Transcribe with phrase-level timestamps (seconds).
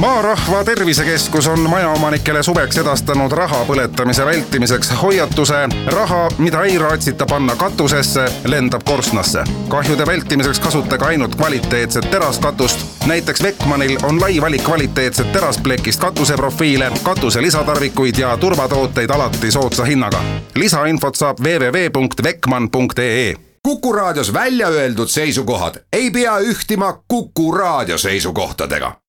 [0.00, 5.68] maarahva Tervisekeskus on majaomanikele suveks edastanud raha põletamise vältimiseks hoiatuse.
[5.86, 9.44] raha, mida ei raatsita panna katusesse, lendab korstnasse.
[9.68, 12.80] kahjude vältimiseks kasutage ainult kvaliteetset teraskatust.
[13.06, 20.20] näiteks Beckmanil on lai valik kvaliteetset terasplekist katuseprofiile, katuse lisatarvikuid ja turvatooteid alati soodsa hinnaga.
[20.54, 29.05] lisainfot saab www.beckman.ee Kuku Raadios välja öeldud seisukohad ei pea ühtima Kuku Raadio seisukohtadega.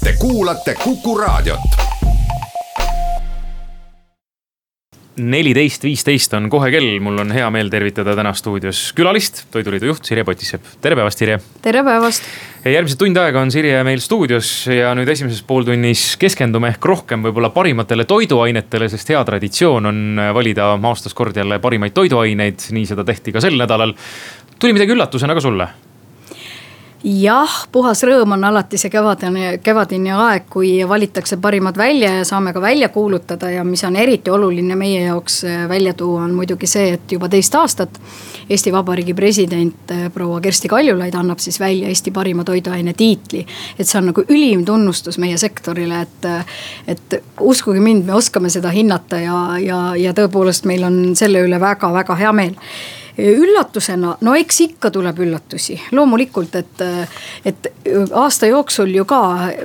[0.00, 1.60] Te kuulate Kuku Raadiot.
[5.20, 10.08] neliteist viisteist on kohe kell, mul on hea meel tervitada täna stuudios külalist, Toiduliidu juht
[10.08, 11.36] Sirje Potisepp, tere päevast, Sirje.
[11.60, 12.24] tere päevast.
[12.64, 17.52] järgmised tund aega on Sirje meil stuudios ja nüüd esimeses pooltunnis keskendume ehk rohkem võib-olla
[17.52, 23.36] parimatele toiduainetele, sest hea traditsioon on valida aastas kord jälle parimaid toiduaineid, nii seda tehti
[23.36, 23.92] ka sel nädalal.
[24.58, 25.68] tuli midagi üllatusena ka sulle?
[27.04, 32.52] Jah, puhas rõõm on alati see kevadine, kevadine aeg, kui valitakse parimad välja ja saame
[32.52, 36.68] ka välja kuulutada ja mis on eriti oluline meie jaoks äh, välja tuua, on muidugi
[36.68, 38.00] see, et juba teist aastat.
[38.50, 43.46] Eesti Vabariigi president äh, proua Kersti Kaljulaid annab siis välja Eesti parima toiduaine tiitli.
[43.78, 46.46] et see on nagu ülim tunnustus meie sektorile, et, äh,
[46.86, 51.60] et uskuge mind, me oskame seda hinnata ja, ja, ja tõepoolest meil on selle üle
[51.60, 52.56] väga-väga hea meel
[53.18, 56.84] üllatusena, no eks ikka tuleb üllatusi, loomulikult, et,
[57.44, 57.70] et
[58.12, 59.20] aasta jooksul ju ka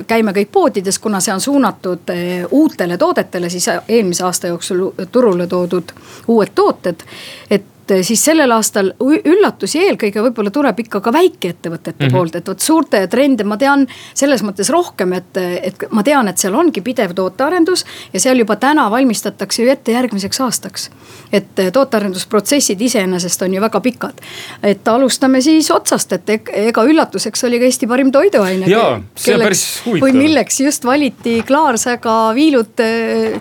[0.06, 5.46] käime kõik poodides, kuna see on suunatud eh, uutele toodetele, siis eelmise aasta jooksul turule
[5.46, 5.92] toodud
[6.28, 7.02] uued tooted.
[7.50, 12.16] et et eh, siis sellel aastal üllatusi eelkõige võib-olla tuleb ikka ka väikeettevõtete mm -hmm.
[12.16, 16.38] poolt, et vot suurte trende ma tean selles mõttes rohkem, et, et ma tean, et
[16.38, 20.90] seal ongi pidev tootearendus ja seal juba täna valmistatakse ju ette järgmiseks aastaks.
[21.32, 24.20] et eh, tootearendusprotsessid iseenesest on ju väga pikad.
[24.62, 28.66] et alustame siis otsast, et ega üllatuseks oli ka Eesti parim toiduaine.
[28.66, 30.08] jaa, see on päris huvitav.
[30.08, 33.40] või milleks just valiti klaarsäga viilut eh,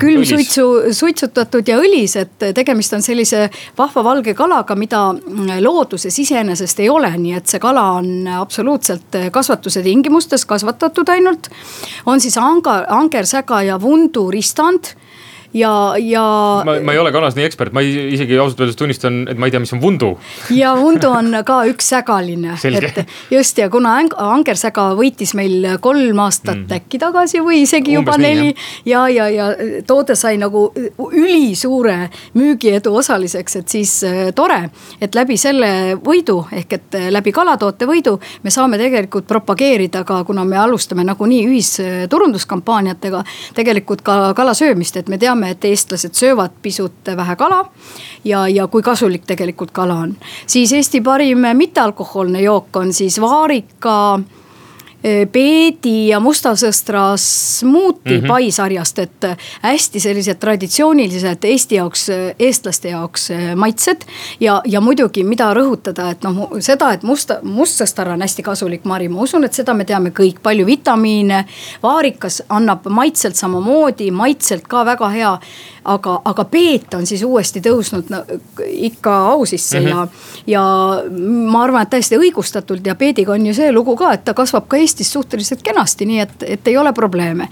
[0.00, 0.66] külmsuitsu,
[0.96, 3.46] suitsutatud ja õlis, et tegemist on sellise
[3.78, 5.02] vahva valge kalaga, mida
[5.62, 11.50] looduses iseenesest ei ole, nii et see kala on absoluutselt kasvatuse tingimustes kasvatatud ainult.
[12.06, 14.94] on siis anga, angersäga ja vundu ristand
[15.56, 16.24] ja, ja.
[16.64, 19.48] ma, ma ei ole kalas nii ekspert, ma ei, isegi ausalt öeldes tunnistan, et ma
[19.48, 20.12] ei tea, mis on vundu.
[20.54, 23.00] ja vundu on ka üks sägaline, et
[23.32, 23.96] just ja kuna
[24.26, 26.76] angersäga võitis meil kolm aastat mm.
[26.80, 28.54] äkki tagasi või isegi juba Umbes neli.
[28.88, 29.48] ja, ja, ja
[29.86, 30.68] toode sai nagu
[31.06, 31.98] ülisuure
[32.36, 34.60] müügiedu osaliseks, et siis äh, tore,
[35.00, 40.22] et läbi selle võidu ehk et äh, läbi kalatoote võidu me saame tegelikult propageerida ka,
[40.28, 43.22] kuna me alustame nagunii ühisturunduskampaaniatega
[43.56, 47.70] tegelikult ka kalasöömist, et me teame teame, et eestlased söövad pisut vähe kala.
[48.24, 54.20] ja, ja kui kasulik tegelikult kala on, siis Eesti parim mittealkohoolne jook on siis vaarika
[55.32, 58.28] peedi ja mustasõstra smuuti mm -hmm.
[58.28, 59.24] pai sarjast, et
[59.62, 62.06] hästi sellised traditsioonilised Eesti jaoks,
[62.38, 63.96] eestlaste jaoks maitsed.
[64.40, 69.08] ja, ja muidugi, mida rõhutada, et noh, seda, et musta, mustsõstar on hästi kasulik, Mari,
[69.08, 71.44] ma usun, et seda me teame kõik, palju vitamiine.
[71.82, 75.38] vaarikas annab maitselt samamoodi, maitselt ka väga hea
[75.86, 78.22] aga, aga peet on siis uuesti tõusnud no,
[78.66, 79.90] ikka au sisse mm -hmm.
[79.90, 80.08] ja,
[80.46, 80.62] ja
[81.52, 84.68] ma arvan, et täiesti õigustatult ja peediga on ju see lugu ka, et ta kasvab
[84.68, 87.48] ka Eestis suhteliselt kenasti, nii et, et ei ole probleeme.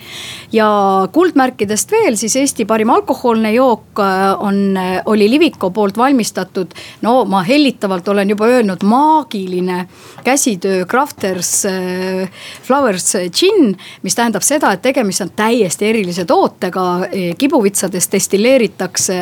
[0.52, 0.68] ja
[1.12, 6.74] kuldmärkidest veel siis Eesti parim alkohoolne jook äh, on, oli Liviko poolt valmistatud.
[7.02, 9.88] no ma hellitavalt olen juba öelnud, maagiline
[10.24, 12.30] käsitöö Crafters äh,
[12.62, 19.18] Flowers Gin, mis tähendab seda, et tegemist on täiesti erilise tootega äh, kibuvitsadest destilleeritakse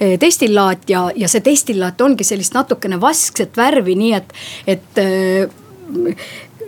[0.00, 4.36] eh, destillaat ja, ja see destillaat ongi sellist natukene vaskset värvi, nii et,
[4.74, 5.48] et eh,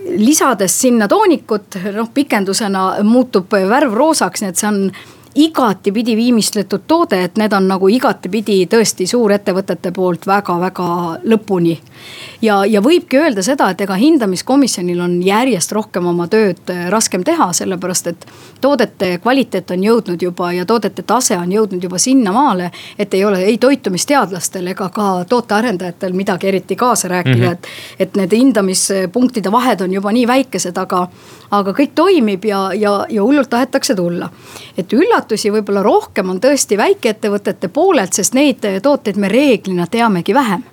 [0.05, 4.79] lisades sinna toonikut, noh pikendusena muutub värv roosaks, nii et see on
[5.35, 10.87] igatipidi viimistletud toode, et need on nagu igatipidi tõesti suurettevõtete poolt väga-väga
[11.23, 11.77] lõpuni.
[12.41, 17.23] ja, ja võibki öelda seda, et ega hindamiskomisjonil on järjest rohkem oma tööd äh, raskem
[17.23, 18.25] teha, sellepärast et
[18.61, 23.43] toodete kvaliteet on jõudnud juba ja toodete tase on jõudnud juba sinnamaale, et ei ole
[23.43, 27.51] ei toitumisteadlastel ega ka tootearendajatel midagi eriti kaasa rääkida mm, -hmm.
[27.51, 27.67] et,
[27.99, 31.07] et need hindamispunktide vahed on juba nii väikesed, aga,
[31.51, 34.29] aga kõik toimib ja, ja, ja hullult tahetakse tulla.
[34.77, 40.33] et üllatus üllatusi võib-olla rohkem on tõesti väikeettevõtete poolelt, sest neid tooteid me reeglina teamegi
[40.33, 40.63] vähem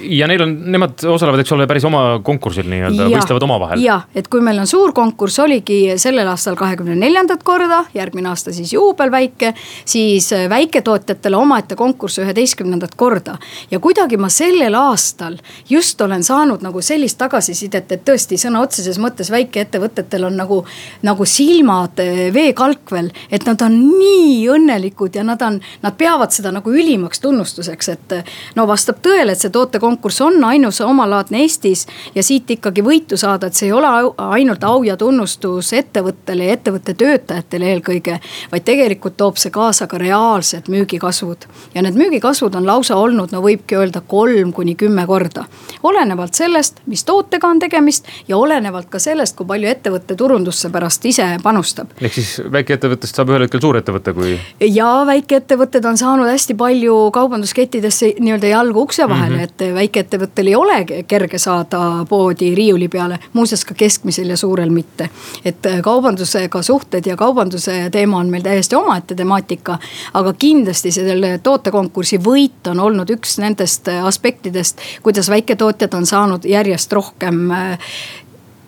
[0.00, 3.82] ja neil on, nemad osalevad, eks ole, päris oma konkursil nii-öelda, võistlevad omavahel.
[3.84, 8.52] ja, et kui meil on suur konkurss, oligi sellel aastal kahekümne neljandat korda, järgmine aasta
[8.52, 9.54] siis juubel väike.
[9.84, 13.38] siis äh, väiketootjatele omaette konkurss üheteistkümnendat korda.
[13.70, 15.38] ja kuidagi ma sellel aastal
[15.68, 20.64] just olen saanud nagu sellist tagasisidet, et tõesti sõna otseses mõttes väikeettevõtetel on nagu,
[21.02, 23.10] nagu silmad äh, veekalkvel.
[23.30, 28.18] et nad on nii õnnelikud ja nad on, nad peavad seda nagu ülimaks tunnustuseks, et
[28.18, 32.82] äh, no vastab tõele, et see tootekonkurss konkurss on ainus omalaadne Eestis ja siit ikkagi
[32.82, 38.18] võitu saada, et see ei ole ainult au ja tunnustus ettevõttele ja ettevõtte töötajatele eelkõige.
[38.52, 41.46] vaid tegelikult toob see kaasa ka reaalsed müügikasvud.
[41.74, 45.44] ja need müügikasvud on lausa olnud, no võibki öelda kolm kuni kümme korda.
[45.82, 51.04] olenevalt sellest, mis tootega on tegemist ja olenevalt ka sellest, kui palju ettevõte turundusse pärast
[51.04, 51.88] ise panustab.
[52.00, 54.40] ehk siis väikeettevõttest saab ühel hetkel suurettevõte, kui.
[54.60, 59.43] ja väikeettevõtted on saanud hästi palju kaubanduskettidesse nii-öelda jalgu ukse vahele mm, -hmm.
[59.44, 65.08] Et väikeettevõttel ei ole kerge saada poodi riiuli peale, muuseas ka keskmisel ja suurel mitte.
[65.44, 69.78] et kaubandusega suhted ja kaubanduse teema on meil täiesti omaette temaatika.
[70.14, 76.92] aga kindlasti selle tootekonkursi võit on olnud üks nendest aspektidest, kuidas väiketootjad on saanud järjest
[76.92, 77.50] rohkem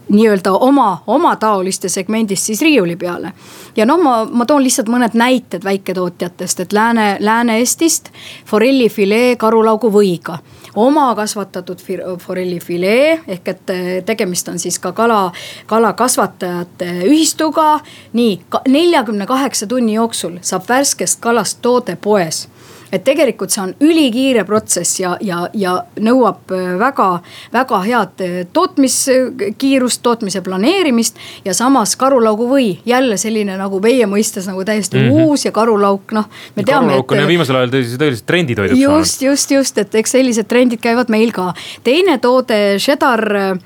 [0.08, 3.32] nii-öelda oma, omataoliste segmendist siis riiuli peale.
[3.76, 8.12] ja noh, ma, ma toon lihtsalt mõned näited väiketootjatest, et Lääne, Lääne-Eestist
[8.46, 10.38] forellifilee karulaugu võiga
[10.76, 11.80] oma kasvatatud
[12.20, 15.32] forellifilee ehk et eh, tegemist on siis ka kala,
[15.66, 17.80] kalakasvatajate ühistuga.
[18.12, 22.48] nii neljakümne kaheksa tunni jooksul saab värskest kalast toode poes
[22.92, 27.08] et tegelikult see on ülikiire protsess ja, ja, ja nõuab äh, väga,
[27.54, 31.16] väga head äh, tootmiskiirust, tootmise planeerimist.
[31.44, 35.24] ja samas karulaugu või jälle selline nagu meie mõistes nagu täiesti mm -hmm.
[35.26, 36.28] uus ja karulauk, noh.
[36.64, 38.98] karulauk on et, viimasel ajal tõeliselt trenditoiduks saanud.
[38.98, 41.54] just, just, just, et eks sellised trendid käivad meil ka.
[41.84, 43.58] teine toode, cheddar äh,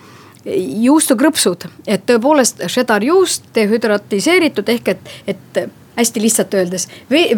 [0.81, 5.61] juustukrõpsud, et tõepoolest cheddar juust dehüdratiseeritud ehk et, et
[5.97, 6.89] hästi lihtsalt öeldes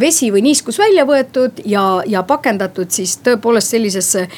[0.01, 4.29] vesi või niiskus välja võetud ja, ja pakendatud siis tõepoolest sellisesse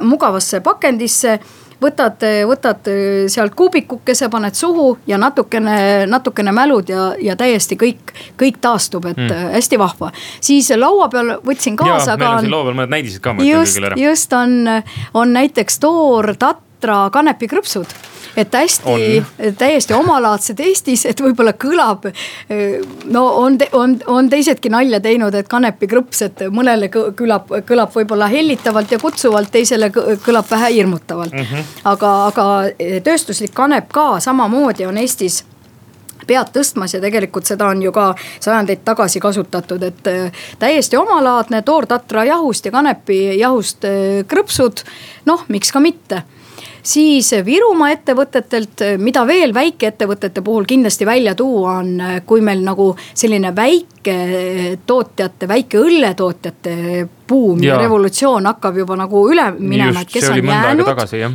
[0.00, 1.38] mugavasse pakendisse
[1.82, 2.90] võtad, võtad
[3.30, 9.20] sealt kuubikukese, paned suhu ja natukene, natukene mälud ja, ja täiesti kõik, kõik taastub, et
[9.20, 9.54] mm.
[9.54, 10.10] hästi vahva.
[10.40, 12.16] siis laua peal võtsin kaasa.
[12.16, 13.36] meil on siin laua peal mõned näidised ka.
[13.44, 14.82] just, just on,
[15.14, 19.24] on näiteks toor Tatra kanepikrõpsud et hästi,
[19.58, 22.08] täiesti omalaadsed Eestis, et võib-olla kõlab.
[23.10, 28.92] no on, on, on teisedki nalja teinud, et kanepikrõps, et mõnele kõlab, kõlab võib-olla hellitavalt
[28.94, 31.46] ja kutsuvalt, teisele kõlab vähe hirmutavalt mm.
[31.50, 31.76] -hmm.
[31.92, 32.48] aga, aga
[33.04, 35.42] tööstuslik kanep ka samamoodi on Eestis
[36.28, 41.62] pead tõstmas ja tegelikult seda on ju ka sajandeid tagasi kasutatud, et äh, täiesti omalaadne
[41.62, 43.94] toortatra jahust ja kanepijahust äh,
[44.28, 44.84] krõpsud.
[45.26, 46.22] noh, miks ka mitte
[46.88, 53.52] siis Virumaa ettevõtetelt, mida veel väikeettevõtete puhul kindlasti välja tuua on, kui meil nagu selline
[53.56, 56.74] väiketootjate, väike õlletootjate
[57.28, 60.86] buum ja, ja revolutsioon hakkab juba nagu üle minema, et kes on jäänud.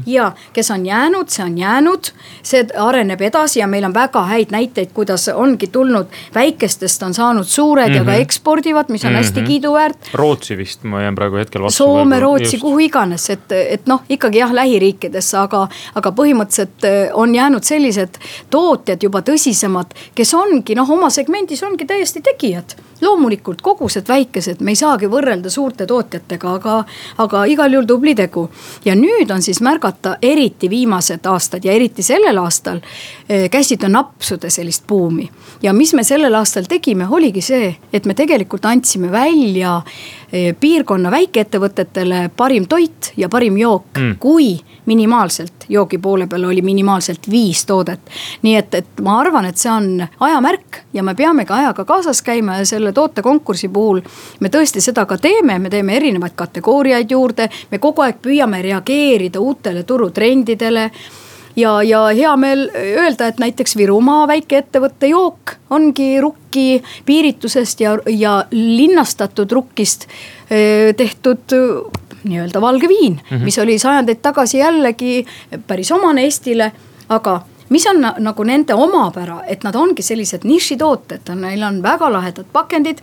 [0.05, 2.11] ja kes on jäänud, see on jäänud,
[2.43, 7.47] see areneb edasi ja meil on väga häid näiteid, kuidas ongi tulnud, väikestest on saanud
[7.47, 7.97] suured mm -hmm.
[7.97, 8.21] ja ka mhm.
[8.21, 9.17] ekspordivad, mis on mm -hmm.
[9.17, 10.09] hästi kiiduväärt.
[10.13, 11.83] Rootsi vist ma jään praegu hetkel vastu.
[11.83, 17.35] Soome, Rootsi, kuhu iganes, et, et noh, ikkagi jah, lähiriikidesse, aga, aga põhimõtteliselt eh, on
[17.35, 18.19] jäänud sellised
[18.49, 24.71] tootjad juba tõsisemad, kes ongi noh, oma segmendis ongi täiesti tegijad loomulikult kogused väikesed, me
[24.71, 26.77] ei saagi võrrelda suurte tootjatega, aga,
[27.23, 28.49] aga igal juhul tubli tegu.
[28.85, 32.81] ja nüüd on siis märgata eriti viimased aastad ja eriti sellel aastal
[33.29, 35.29] eh, käsita napsude sellist buumi.
[35.61, 39.81] ja mis me sellel aastal tegime, oligi see, et me tegelikult andsime välja
[40.59, 47.29] piirkonna väikeettevõtetele parim toit ja parim jook mm., kui minimaalselt joogi poole peal oli minimaalselt
[47.31, 47.99] viis toodet.
[48.41, 52.57] nii et, et ma arvan, et see on ajamärk ja me peamegi ajaga kaasas käima
[52.57, 54.01] ja selle tootekonkursi puhul
[54.39, 59.39] me tõesti seda ka teeme, me teeme erinevaid kategooriaid juurde, me kogu aeg püüame reageerida
[59.39, 60.89] uutele turutrendidele
[61.55, 68.43] ja, ja hea meel öelda, et näiteks Virumaa väikeettevõtte jook ongi rukki piiritusest ja, ja
[68.51, 70.07] linnastatud rukkist
[70.49, 71.57] eh, tehtud
[72.23, 73.43] nii-öelda valge viin mm, -hmm.
[73.43, 75.25] mis oli sajandeid tagasi jällegi
[75.67, 76.71] päris omane Eestile,
[77.09, 82.45] aga mis on nagu nende omapära, et nad ongi sellised nišitooted, neil on väga lahedad
[82.53, 83.01] pakendid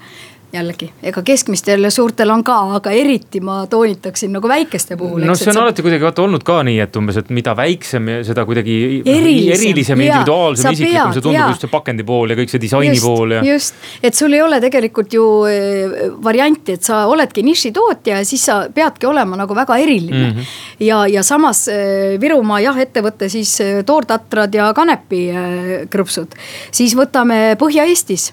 [0.52, 5.22] jällegi, ega keskmistel suurtel on ka, aga eriti ma toonitaksin nagu väikeste puhul.
[5.26, 8.44] no see on alati kuidagi vaata olnud ka nii, et umbes, et mida väiksem, seda
[8.48, 12.96] kuidagi erilisem, erilisem, individuaalsem, isiklikum see tundub just see pakendi pool ja kõik see disaini
[12.96, 13.44] just, pool ja.
[13.46, 18.48] just, et sul ei ole tegelikult ju eh, varianti, et sa oledki nišitootja ja siis
[18.50, 20.34] sa peadki olema nagu väga eriline mm.
[20.34, 20.58] -hmm.
[20.88, 26.34] ja, ja samas eh, Virumaa jah, ettevõte siis eh, toortatrad ja kanepikrõpsud,
[26.74, 28.32] siis võtame Põhja-Eestis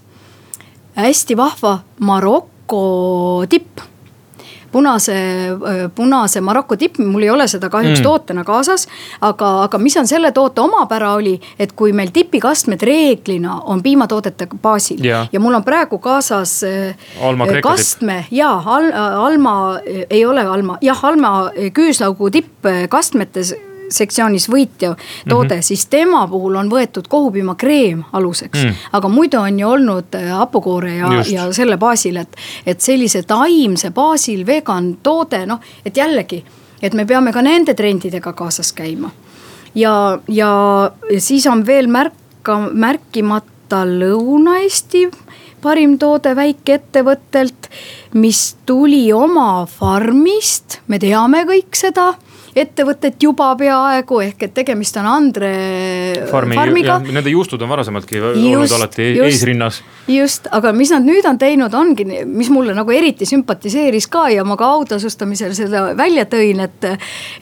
[0.98, 3.86] hästi vahva Maroko tipp
[4.72, 5.16] punase,
[5.96, 8.04] punase Maroko tipp, mul ei ole seda kahjuks mm.
[8.04, 8.88] tootena kaasas.
[9.22, 14.50] aga, aga mis on selle toote omapära oli, et kui meil tipikastmed reeglina on piimatoodete
[14.62, 16.60] baasil ja, ja mul on praegu kaasas
[17.22, 18.92] Alma kastme ja Al,
[19.28, 19.56] Alma,
[20.10, 21.34] ei ole Alma, jah, Alma
[21.74, 23.56] küüslaugu tippkastmetes
[23.90, 24.96] sektsioonis võitja
[25.30, 25.64] toode mm, -hmm.
[25.64, 28.74] siis tema puhul on võetud kohupiimakreem aluseks mm..
[28.94, 33.92] aga muidu on ju olnud äh, hapukoore ja, ja selle baasil, et, et sellise taimse
[33.92, 36.44] baasil vegan toode, noh, et jällegi,
[36.82, 39.12] et me peame ka nende trendidega kaasas käima.
[39.76, 45.08] ja, ja siis on veel märka, märkimata Lõuna-Eesti
[45.62, 47.70] parim toode väikeettevõttelt,
[48.14, 52.14] mis tuli oma farmist, me teame kõik seda
[52.62, 55.52] ettevõtet juba peaaegu, ehk et tegemist on Andre
[56.32, 56.98] Farmi, farmiga.
[57.06, 59.82] Nende juustud on varasemaltki just, olnud alati just, eesrinnas.
[60.12, 64.46] just, aga mis nad nüüd on teinud, ongi, mis mulle nagu eriti sümpatiseeris ka ja
[64.48, 66.90] ma ka autasustamisel seda välja tõin, et.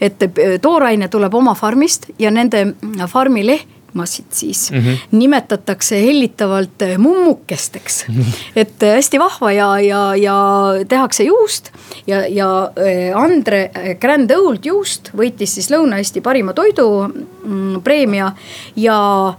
[0.01, 0.27] et
[0.61, 2.65] tooraine tuleb oma farmist ja nende
[3.11, 4.97] farmi leht rühmasid siis mm -hmm.
[5.11, 8.15] nimetatakse hellitavalt mummukesteks mm.
[8.15, 8.33] -hmm.
[8.55, 11.71] et äh, hästi vahva ja, ja, ja tehakse juust
[12.07, 17.07] ja, ja äh, Andre Grand Old juust võitis siis Lõuna-Eesti parima toidu
[17.43, 17.81] mm,
[18.75, 19.33] ja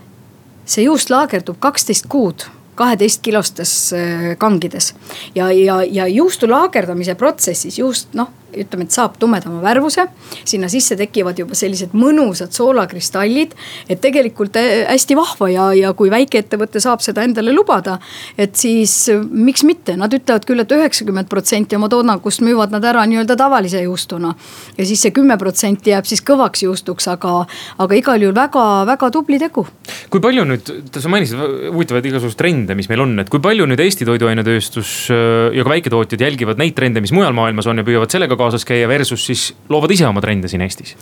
[0.65, 3.95] see juust laagerdub kaksteist kuud kaheteist kilostes
[4.39, 4.95] kangides.
[5.35, 10.07] ja, ja, ja juustu laagerdamise protsessis juust noh ütleme, et saab tumedama värvuse.
[10.45, 13.55] sinna sisse tekivad juba sellised mõnusad soolakristallid.
[13.88, 17.99] et tegelikult äh, hästi vahva ja, ja kui väikeettevõte saab seda endale lubada,
[18.38, 22.73] et siis äh, miks mitte, nad ütlevad küll et, et üheksakümmend protsenti oma toodangust müüvad
[22.75, 24.35] nad ära nii-öelda tavalise juustuna.
[24.79, 27.47] ja siis see kümme protsenti jääb siis kõvaks juustuks, aga,
[27.79, 29.67] aga igal juhul väga-väga tubli tegu.
[30.11, 31.41] kui palju nüüd, sa mainisid
[31.73, 35.75] huvitavaid igasuguseid trende, mis meil on, et kui palju nüüd Eesti toiduainetööstus äh, ja ka
[35.75, 39.55] väiketootjad jälgivad neid trende, mis mujal maailmas on ja püüavad sellega kaasas käia versus siis
[39.69, 40.95] loovad ise oma trende siin Eestis?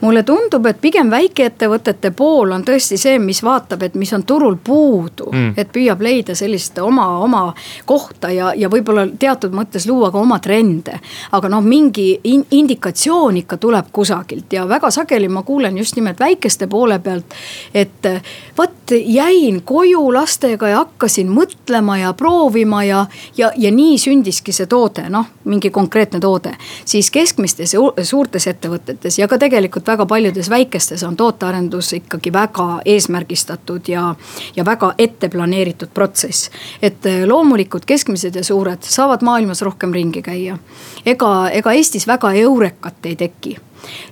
[0.00, 4.58] mulle tundub, et pigem väikeettevõtete pool on tõesti see, mis vaatab, et mis on turul
[4.64, 7.42] puudu mm., et püüab leida sellist oma, oma
[7.88, 10.98] kohta ja, ja võib-olla teatud mõttes luua ka oma trende.
[11.32, 16.20] aga noh, mingi in, indikatsioon ikka tuleb kusagilt ja väga sageli ma kuulen just nimelt
[16.20, 17.34] väikeste poole pealt,
[17.74, 18.06] et
[18.58, 24.68] vot jäin koju lastega ja hakkasin mõtlema ja proovima ja, ja, ja nii sündiski see
[24.68, 26.52] toode, noh mingi konkreetne toode
[26.84, 32.68] siis keskmistes ja suurtes ettevõtetes ja ka tegelikult väga paljudes väikestes on tootearendus ikkagi väga
[32.84, 34.14] eesmärgistatud ja,
[34.56, 36.50] ja väga ette planeeritud protsess.
[36.82, 40.58] et eh, loomulikult keskmised ja suured saavad maailmas rohkem ringi käia.
[41.06, 43.56] ega, ega Eestis väga eurekat ei teki.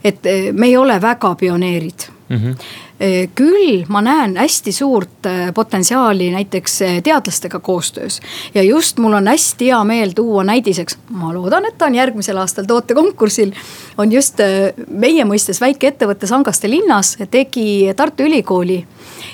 [0.04, 2.36] et eh, me ei ole väga pioneerid mm.
[2.36, 2.86] -hmm
[3.34, 8.20] küll ma näen hästi suurt äh, potentsiaali näiteks äh, teadlastega koostöös.
[8.54, 12.36] ja just mul on hästi hea meel tuua näidiseks, ma loodan, et ta on järgmisel
[12.36, 13.52] aastal tootekonkursil.
[13.98, 14.42] on just
[14.90, 18.86] meie mõistes väikeettevõte Sangaste linnas tegi Tartu Ülikooli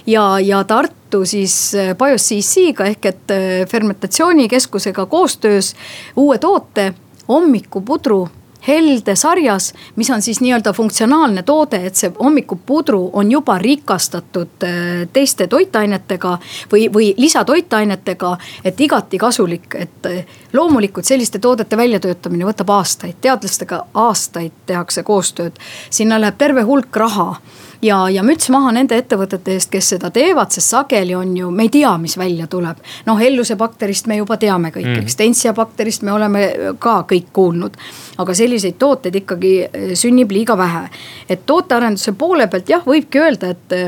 [0.07, 3.37] ja, ja Tartu siis BioCC-ga ehk et
[3.71, 5.75] fermentatsioonikeskusega koostöös
[6.17, 6.93] uue toote
[7.29, 8.29] hommikupudru
[8.67, 15.09] helde sarjas, mis on siis nii-öelda funktsionaalne toode, et see hommikupudru on juba rikastatud äh,
[15.13, 16.39] teiste toitainetega
[16.73, 23.85] või, või lisatoitainetega, et igati kasulik, et äh, loomulikult selliste toodete väljatöötamine võtab aastaid, teadlastega
[23.95, 27.35] aastaid tehakse koostööd, sinna läheb terve hulk raha
[27.85, 31.67] ja, ja müts maha nende ettevõtete eest, kes seda teevad, sest sageli on ju, me
[31.67, 32.81] ei tea, mis välja tuleb.
[33.07, 36.45] noh, Helluse bakterist me juba teame kõik mm., Extensia bakterist me oleme
[36.79, 37.77] ka kõik kuulnud.
[38.19, 40.89] aga selliseid tooteid ikkagi eh, sünnib liiga vähe.
[41.29, 43.79] et tootearenduse poole pealt jah, võibki öelda, et,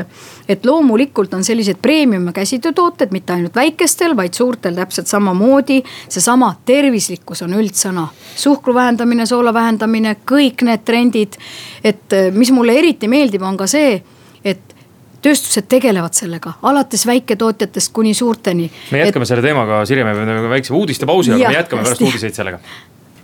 [0.49, 5.83] et loomulikult on sellised premium käsitöötooted mitte ainult väikestel, vaid suurtel täpselt samamoodi.
[6.09, 11.37] seesama tervislikkus on üldsõna, suhkru vähendamine, soola vähendamine, kõik need trendid.
[11.83, 14.03] et eh, mis mulle eriti meeldib, on ka see
[14.43, 14.75] et
[15.21, 18.69] tööstused tegelevad sellega, alates väiketootjatest kuni suurteni.
[18.91, 19.27] me jätkame et...
[19.27, 21.89] selle teemaga, Sirje, me peame väikse uudistepausi, aga me jätkame hästi.
[21.89, 22.61] pärast uudiseid sellega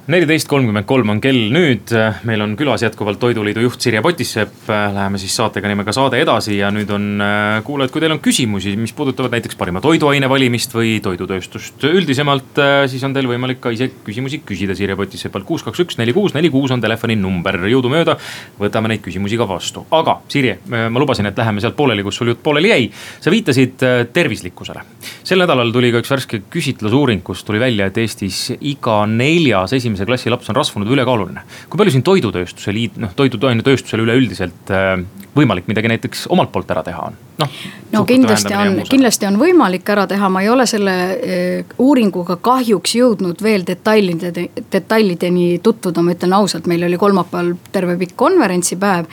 [0.03, 1.91] neliteist kolmkümmend kolm on kell nüüd,
[2.27, 4.65] meil on külas jätkuvalt Toiduliidu juht Sirje Potissepp.
[4.67, 8.73] Läheme siis saatega nimega Saade edasi ja nüüd on äh, kuulajad, kui teil on küsimusi,
[8.79, 13.71] mis puudutavad näiteks parima toiduaine valimist või toidutööstust üldisemalt, äh, siis on teil võimalik ka
[13.71, 15.47] ise küsimusi küsida Sirje Potisseppalt.
[15.47, 18.17] kuus, kaks, üks, neli, kuus, neli, kuus on telefoninumber, jõudumööda
[18.59, 19.85] võtame neid küsimusi ka vastu.
[19.91, 22.91] aga Sirje, äh, ma lubasin, et läheme sealt pooleli, kus sul jutt pooleli jäi.
[23.21, 24.83] sa viitasid tervislikkusele.
[25.23, 29.92] sel nädalal tuli ka üks värske küsitlusuuring, kus tuli välja, et Eestis iga neljas esimene
[29.93, 31.43] esimese klassi laps on rasvunud või ülekaaluline.
[31.69, 34.97] kui palju siin toidutööstuse liit, noh toiduainetööstusel üleüldiselt äh,
[35.35, 37.17] võimalik midagi näiteks omalt poolt ära teha on?
[37.41, 37.57] noh.
[37.93, 42.95] no kindlasti on, kindlasti on võimalik ära teha, ma ei ole selle äh, uuringuga kahjuks
[42.99, 44.33] jõudnud veel detailide,
[44.73, 49.09] detailideni tutvuda, ma ütlen ausalt, meil oli kolmapäeval terve pikk konverentsipäev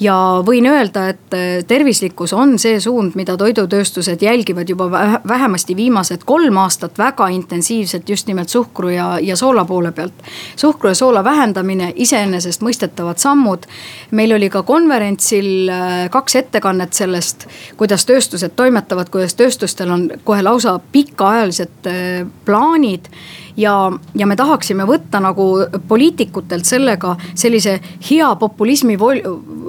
[0.00, 0.14] ja
[0.46, 4.88] võin öelda, et äh, tervislikkus on see suund, mida toidutööstused jälgivad juba
[5.28, 10.12] vähemasti viimased kolm aastat väga intensiivselt just nimelt suhkru ja, ja soola poole pealt.
[10.56, 13.66] suhkru ja soola vähendamine, iseenesestmõistetavad sammud.
[14.10, 20.42] meil oli ka konverentsil äh, kaks ettekannet sellest, kuidas tööstused toimetavad, kuidas tööstustel on kohe
[20.42, 23.08] lausa pikaajalised äh, plaanid
[23.56, 25.48] ja, ja me tahaksime võtta nagu
[25.88, 27.78] poliitikutelt sellega sellise
[28.10, 28.96] hea populismi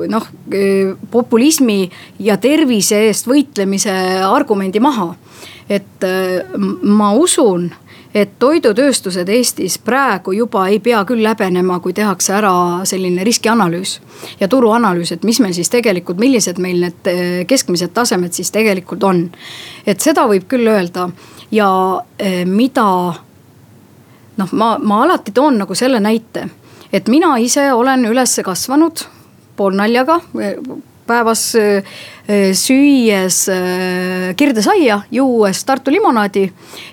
[0.10, 0.30] noh,
[1.12, 1.80] populismi
[2.20, 3.96] ja tervise eest võitlemise
[4.28, 5.14] argumendi maha.
[5.70, 6.04] et
[6.82, 7.72] ma usun
[8.16, 12.54] et toidutööstused Eestis praegu juba ei pea küll häbenema, kui tehakse ära
[12.88, 14.00] selline riskianalüüs.
[14.40, 17.12] ja turuanalüüs, et mis meil siis tegelikult, millised meil need
[17.48, 19.30] keskmised tasemed siis tegelikult on.
[19.86, 21.10] et seda võib küll öelda
[21.52, 21.70] ja
[22.46, 22.88] mida
[24.38, 26.48] noh, ma, ma alati toon nagu selle näite,
[26.94, 29.06] et mina ise olen üles kasvanud
[29.58, 30.20] poolnaljaga
[31.08, 31.44] päevas
[32.60, 33.38] süües
[34.38, 36.44] kirdesaia, juues Tartu limonaadi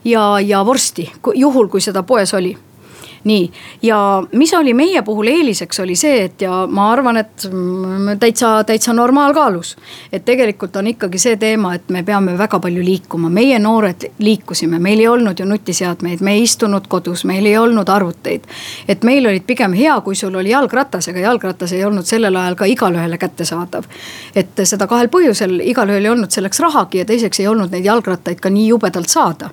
[0.07, 2.55] ja, ja vorsti, juhul kui seda poes oli
[3.25, 3.53] nii,
[3.83, 7.47] ja mis oli meie puhul eeliseks, oli see, et ja ma arvan, et
[8.21, 9.77] täitsa, täitsa normaalkaalus.
[10.13, 14.79] et tegelikult on ikkagi see teema, et me peame väga palju liikuma, meie noored liikusime,
[14.79, 18.45] meil ei olnud ju nutiseadmeid, me ei istunud kodus, meil ei olnud arvuteid.
[18.89, 22.55] et meil olid pigem hea, kui sul oli jalgratas, ega jalgratas ei olnud sellel ajal
[22.55, 23.85] ka igalühele kättesaadav.
[24.35, 28.41] et seda kahel põhjusel, igalühel ei olnud selleks rahagi ja teiseks ei olnud neid jalgrattaid
[28.41, 29.51] ka nii jubedalt saada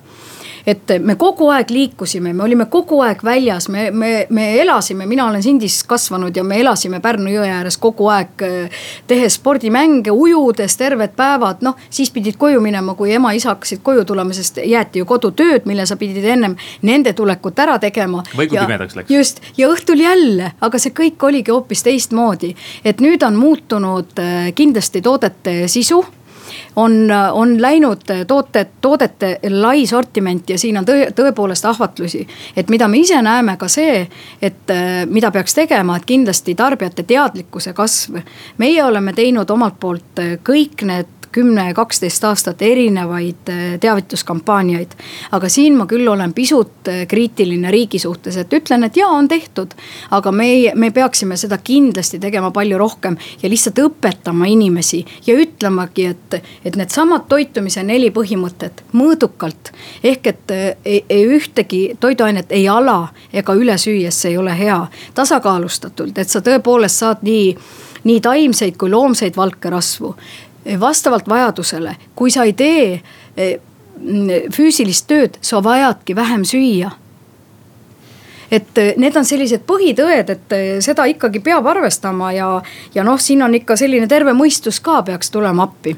[0.66, 5.26] et me kogu aeg liikusime, me olime kogu aeg väljas, me, me, me elasime, mina
[5.26, 8.46] olen Sindis kasvanud ja me elasime Pärnu jõe ääres kogu aeg.
[9.06, 14.32] tehes spordimänge, ujudes terved päevad, noh siis pidid koju minema, kui ema-isa hakkasid koju tulema,
[14.32, 18.22] sest jäeti ju kodutööd, mille sa pidid ennem nende tulekut ära tegema.
[18.36, 19.10] või kui pimedaks läks.
[19.10, 22.54] just ja õhtul jälle, aga see kõik oligi hoopis teistmoodi.
[22.84, 26.04] et nüüd on muutunud äh, kindlasti toodete sisu
[26.76, 32.26] on, on läinud tooted, toodete lai sortiment ja siin on tõe, tõepoolest ahvatlusi.
[32.56, 34.06] et mida me ise näeme ka see,
[34.42, 34.74] et
[35.06, 38.20] mida peaks tegema, et kindlasti tarbijate teadlikkuse kasv.
[38.58, 44.90] meie oleme teinud omalt poolt kõik need kümme, kaksteist aastat erinevaid äh, teavituskampaaniaid.
[45.32, 49.28] aga siin ma küll olen pisut äh, kriitiline riigi suhtes, et ütlen, et jaa, on
[49.28, 49.74] tehtud.
[50.10, 56.06] aga me, me peaksime seda kindlasti tegema palju rohkem ja lihtsalt õpetama inimesi ja ütlemagi,
[56.06, 59.72] et, et needsamad toitumise neli põhimõtet mõõdukalt.
[60.04, 64.58] ehk et äh, ei, ei ühtegi toiduainet ei ala ega üle süües, see ei ole
[64.58, 64.86] hea.
[65.14, 67.56] tasakaalustatult, et sa tõepoolest saad nii
[68.02, 70.16] nii taimseid kui loomseid valkerasvu
[70.80, 73.00] vastavalt vajadusele, kui sa ei tee
[73.36, 73.58] eh,
[74.52, 76.90] füüsilist tööd, sa vajadki vähem süüa.
[78.52, 82.48] Et eh, need on sellised põhitõed, et seda ikkagi peab arvestama ja,
[82.94, 85.96] ja noh, siin on ikka selline terve mõistus ka peaks tulema appi.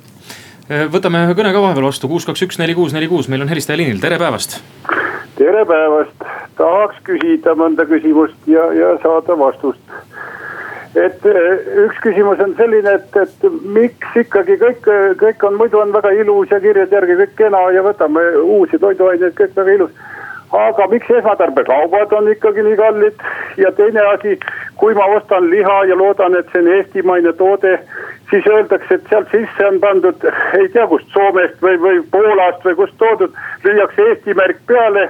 [0.69, 3.49] võtame ühe kõne ka vahepeal vastu, kuus, kaks, üks, neli, kuus, neli, kuus, meil on
[3.49, 4.61] helistaja liinil, tere päevast.
[5.37, 9.84] tere päevast, tahaks küsida mõnda küsimust ja, ja saada vastust
[10.97, 14.89] et eh, üks küsimus on selline, et, et miks ikkagi kõik,
[15.21, 19.35] kõik on, muidu on väga ilus ja kirjade järgi kõik kena ja võtame uusi toiduaineid,
[19.39, 19.95] kõik väga ilus.
[20.55, 23.23] aga miks esmatarbekaubad on ikkagi nii kallid
[23.59, 24.39] ja teine asi,
[24.79, 27.79] kui ma ostan liha ja loodan, et see on eestimaine toode,
[28.35, 30.25] siis öeldakse, et sealt sisse on pandud,
[30.59, 35.05] ei tea kust, Soomest või, või Poolast või kust toodud, lüüakse Eesti märk peale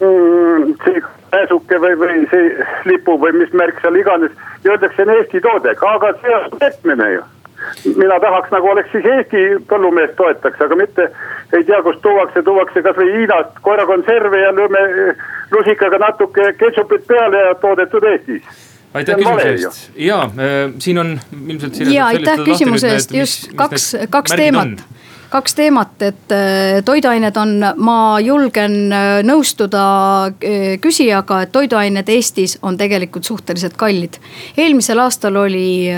[0.00, 0.72] mm,.
[0.84, 1.02] see
[1.34, 4.32] pääsuke või, või see lipu või mis märk seal iganes
[4.64, 7.28] ja öeldakse, on Eesti toode, aga see on petmine ju
[7.96, 11.08] mina tahaks nagu oleks siis Eesti põllumeest toetaks, aga mitte
[11.52, 14.82] ei tea, kust tuuakse, tuuakse kasvõi Hiinast koerakonserve ja lööme
[15.52, 21.80] lusikaga natuke ketšupit peale ja toodetud Eestis aitäh küsimuse eest ja äh, siin on ilmselt.
[21.92, 24.84] ja aitäh küsimuse eest, just mis, kaks, kaks teemat
[25.32, 29.84] kaks teemat, et äh, toiduained on, ma julgen äh, nõustuda
[30.84, 34.20] küsijaga, et toiduained Eestis on tegelikult suhteliselt kallid.
[34.60, 35.88] eelmisel aastal oli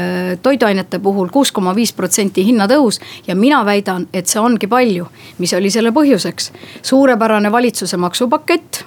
[0.42, 5.10] toiduainete puhul kuus koma viis protsenti hinnatõus ja mina väidan, et see ongi palju.
[5.38, 6.52] mis oli selle põhjuseks?
[6.82, 8.84] suurepärane valitsuse maksupakett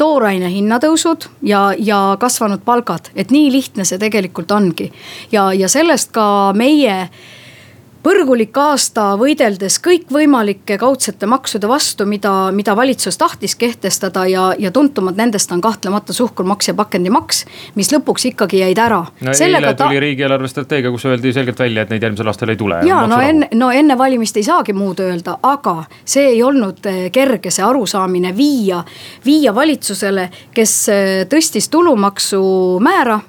[0.00, 4.88] tooraine hinnatõusud ja, ja kasvanud palgad, et nii lihtne see tegelikult ongi.
[5.32, 6.24] ja, ja sellest ka
[6.56, 7.02] meie
[8.04, 15.18] põrgulik aasta võideldes kõikvõimalike kaudsete maksude vastu, mida, mida valitsus tahtis kehtestada ja, ja tuntumad
[15.20, 17.44] nendest on kahtlemata suhkrumaks ja pakendimaks,
[17.76, 19.02] mis lõpuks ikkagi jäid ära.
[19.20, 19.88] no eile tuli ta...
[20.06, 22.80] riigi eelarvestrateegia, kus öeldi selgelt välja, et neid järgmisel aastal ei tule.
[22.88, 27.02] ja no enne, no enne valimist ei saagi muud öelda, aga see ei olnud eh,
[27.12, 28.80] kerge, see arusaamine viia,
[29.26, 32.40] viia valitsusele, kes eh, tõstis tulumaksu
[32.80, 33.20] määra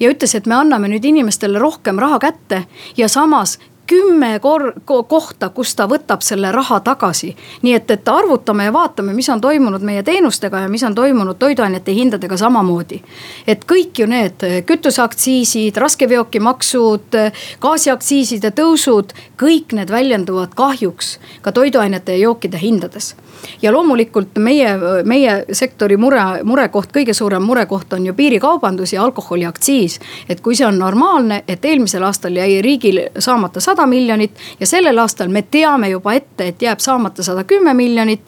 [0.00, 2.64] ja ütles, et me anname nüüd inimestele rohkem raha kätte
[2.96, 3.56] ja samas
[3.88, 7.34] kümme kor-, kohta, kus ta võtab selle raha tagasi.
[7.62, 11.38] nii et, et arvutame ja vaatame, mis on toimunud meie teenustega ja mis on toimunud
[11.38, 13.00] toiduainete hindadega samamoodi.
[13.46, 17.16] et kõik ju need kütuseaktsiisid, raskeveokimaksud,
[17.60, 23.14] gaasiaktsiiside tõusud, kõik need väljenduvad kahjuks ka toiduainete ja jookide hindades
[23.62, 24.68] ja loomulikult meie,
[25.04, 30.00] meie sektori mure, murekoht, kõige suurem murekoht on ju piirikaubandus ja alkoholiaktsiis.
[30.28, 34.98] et kui see on normaalne, et eelmisel aastal jäi riigil saamata sada miljonit ja sellel
[34.98, 38.22] aastal me teame juba ette, et jääb saamata sada kümme miljonit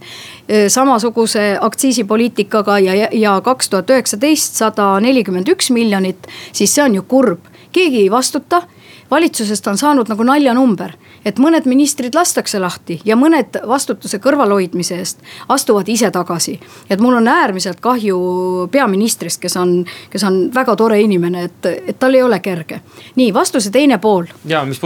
[0.48, 6.94] e, samasuguse aktsiisipoliitikaga ja, ja kaks tuhat üheksateist sada nelikümmend üks miljonit, siis see on
[6.94, 8.62] ju kurb, keegi ei vastuta.
[9.10, 10.92] Valitsusest on saanud nagu naljanumber
[11.24, 16.60] et mõned ministrid lastakse lahti ja mõned vastutuse kõrvalhoidmise eest astuvad ise tagasi.
[16.90, 21.98] et mul on äärmiselt kahju peaministrist, kes on, kes on väga tore inimene, et, et
[21.98, 22.80] tal ei ole kerge.
[23.16, 24.26] nii, vastuse teine pool.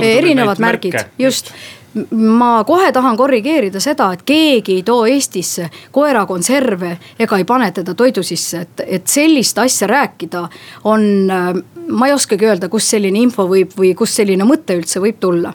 [0.03, 1.55] erinevad märgid, just, just
[2.11, 7.95] ma kohe tahan korrigeerida seda, et keegi ei too Eestisse koerakonserve ega ei pane teda
[7.95, 10.49] toidu sisse, et, et sellist asja rääkida
[10.91, 11.07] on,
[11.89, 15.55] ma ei oskagi öelda, kust selline info võib või kust selline mõte üldse võib tulla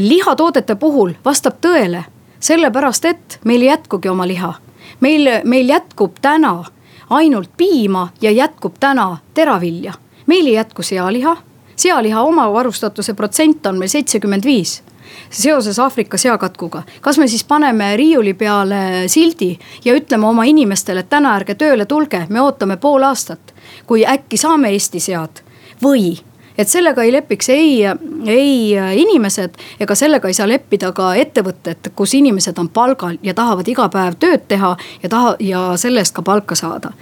[0.00, 2.04] lihatoodete puhul vastab tõele,
[2.40, 4.54] sellepärast et meil ei jätkugi oma liha.
[5.00, 6.64] meil, meil jätkub täna
[7.10, 9.92] ainult piima ja jätkub täna teravilja.
[10.26, 11.36] meil ei jätku sealiha,
[11.76, 14.82] sealiha omavarustatuse protsent on meil seitsekümmend viis
[15.30, 16.82] seoses Aafrika seakatkuga.
[17.00, 21.86] kas me siis paneme riiuli peale sildi ja ütleme oma inimestele, et täna ärge tööle
[21.86, 23.54] tulge, me ootame pool aastat,
[23.86, 25.42] kui äkki saame Eesti sead
[25.82, 26.18] või
[26.58, 27.84] et sellega ei lepiks ei,
[28.26, 33.68] ei inimesed ega sellega ei saa leppida ka ettevõtted, kus inimesed on palgal ja tahavad
[33.68, 36.92] iga päev tööd teha ja taha ja selle eest ka palka saada.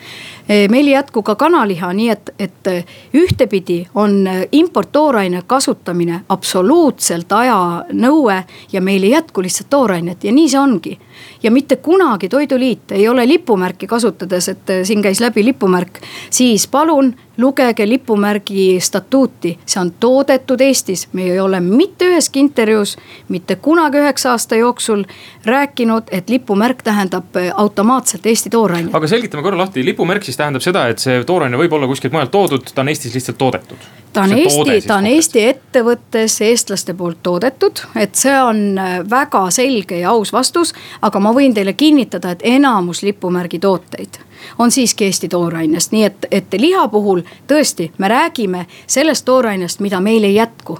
[0.48, 2.70] Eh, meil ei jätku ka kanaliha, nii et, et
[3.14, 8.42] ühtepidi on importtooraine kasutamine absoluutselt ajanõue
[8.72, 10.98] ja meil ei jätku lihtsalt toorainet ja nii see ongi
[11.42, 16.00] ja mitte kunagi Toiduliit ei ole lipumärki kasutades, et siin käis läbi lipumärk,
[16.30, 22.96] siis palun lugege lipumärgi statuuti, see on toodetud Eestis, me ei ole mitte üheski intervjuus,
[23.28, 25.04] mitte kunagi üheksa aasta jooksul
[25.46, 28.94] rääkinud, et lipumärk tähendab automaatselt Eesti toorainet.
[28.94, 32.30] aga selgitame korra lahti, lipumärk siis tähendab seda, et see tooraine võib olla kuskilt mujalt
[32.30, 33.88] toodud, ta on Eestis lihtsalt toodetud.
[34.12, 38.98] ta on see Eesti, ta on Eesti ettevõttes eestlaste poolt toodetud, et see on äh,
[39.10, 40.74] väga selge ja aus vastus.
[41.02, 44.20] aga ma võin teile kinnitada, et enamus lipumärgi tooteid
[44.58, 50.00] on siiski Eesti toorainest, nii et, et liha puhul tõesti, me räägime sellest toorainest, mida
[50.00, 50.78] meil ei jätku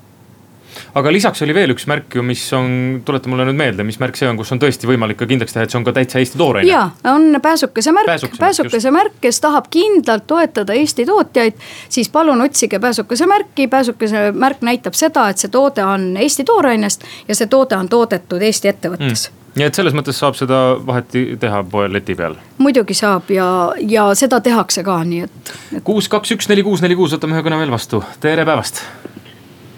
[0.94, 4.18] aga lisaks oli veel üks märk ju, mis on, tuleta mulle nüüd meelde, mis märk
[4.18, 6.40] see on, kus on tõesti võimalik ka kindlaks teha, et see on ka täitsa Eesti
[6.40, 6.70] tooraine.
[6.70, 11.64] ja, on pääsukese märk, pääsukese, pääsukese märk, kes tahab kindlalt toetada Eesti tootjaid.
[11.88, 17.04] siis palun otsige pääsukese märki, pääsukese märk näitab seda, et see toode on Eesti toorainest
[17.28, 21.24] ja see toode on toodetud Eesti ettevõttes mm nii et selles mõttes saab seda vaheti
[21.40, 22.36] teha poe leti peal.
[22.58, 23.48] muidugi saab ja,
[23.80, 25.84] ja seda tehakse ka, nii et, et....
[25.84, 28.84] kuus, kaks, üks, neli, kuus, neli, kuus, võtame ühe kõne veel vastu, tere päevast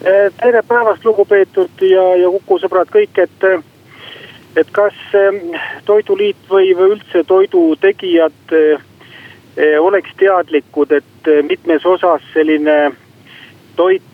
[0.03, 3.47] tere päevast, lugupeetud ja, ja Kuku sõbrad kõik, et,
[4.57, 5.41] et kas eh,
[5.87, 12.93] Toiduliit või, või üldse toidutegijad eh, oleks teadlikud, et mitmes osas selline
[13.77, 14.05] toit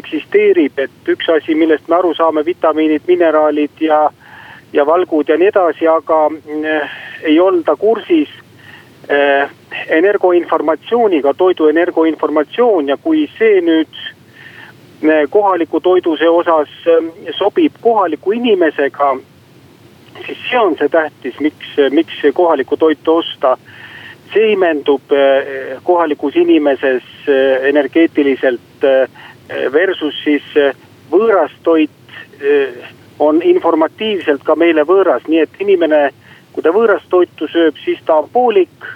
[0.00, 4.06] eksisteerib, et üks asi, millest me aru saame, vitamiinid, mineraalid ja,
[4.72, 6.22] ja valgud ja nii edasi, aga
[7.28, 8.32] ei olda kursis
[10.00, 14.00] energoinformatsiooniga, toidu energoinformatsioon ja kui see nüüd
[15.30, 17.08] kohaliku toiduse osas ähm,
[17.38, 19.16] sobib kohaliku inimesega,
[20.26, 23.56] siis see on see tähtis, miks, miks kohalikku toitu osta.
[24.32, 25.10] see imendub
[25.82, 27.02] kohalikus inimeses
[27.66, 28.84] energeetiliselt
[29.72, 30.44] versus siis
[31.10, 31.90] võõras toit,
[33.18, 36.12] on informatiivselt ka meile võõras, nii et inimene,
[36.52, 38.86] kui ta võõrast toitu sööb, siis ta on poolik.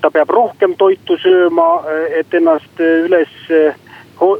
[0.00, 1.84] ta peab rohkem toitu sööma,
[2.18, 3.30] et ennast üles,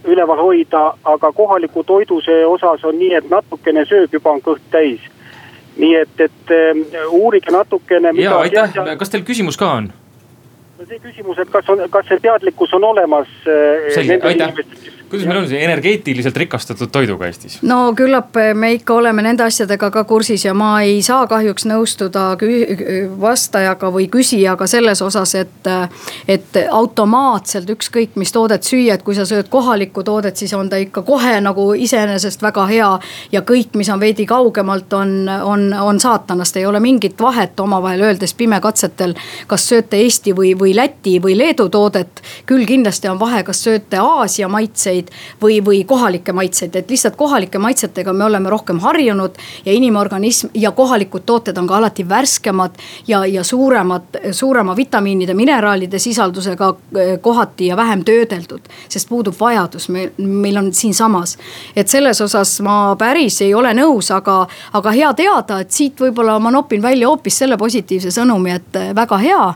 [0.05, 5.01] üleval hoida, aga kohaliku toiduse osas on nii, et natukene sööb, juba on kõht täis.
[5.81, 6.53] nii et, et
[7.09, 8.13] uurige natukene.
[8.21, 9.93] ja aitäh, kas teil küsimus ka on?
[10.89, 13.29] see küsimus, et kas on, kas see teadlikkus on olemas.
[13.95, 17.59] selge, aitäh kuidas meil on see energeetiliselt rikastatud toiduga Eestis?
[17.63, 22.27] no küllap me ikka oleme nende asjadega ka kursis ja ma ei saa kahjuks nõustuda
[23.21, 25.71] vastajaga või küsijaga selles osas, et.
[26.29, 30.79] et automaatselt ükskõik mis toodet süüa, et kui sa sööd kohalikku toodet, siis on ta
[30.81, 32.91] ikka kohe nagu iseenesest väga hea.
[33.33, 38.03] ja kõik, mis on veidi kaugemalt, on, on, on saatanast, ei ole mingit vahet omavahel
[38.09, 39.15] öeldes pimekatsetel.
[39.47, 43.99] kas sööte Eesti või, või Läti või Leedu toodet, küll kindlasti on vahe, kas sööte
[44.01, 49.37] Aasia maitseid maitseid või, või kohalikke maitseid, et lihtsalt kohalike maitsetega me oleme rohkem harjunud.
[49.65, 52.71] ja inimorganism ja kohalikud tooted on ka alati värskemad
[53.07, 58.61] ja, ja suuremad, suurema vitamiinide, mineraalide sisaldusega eh, kohati ja vähem töödeldud.
[58.89, 61.39] sest puudub vajadus, meil, meil on siinsamas.
[61.77, 66.39] et selles osas ma päris ei ole nõus, aga, aga hea teada, et siit võib-olla
[66.39, 69.55] ma nopin välja hoopis selle positiivse sõnumi, et eh, väga hea